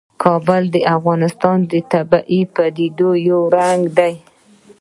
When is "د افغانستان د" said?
0.75-1.73